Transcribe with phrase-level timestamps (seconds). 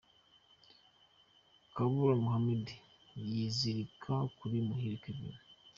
[1.75, 2.65] Kabula Mohammed
[3.29, 5.35] yizirika kuri Muhire Kevin.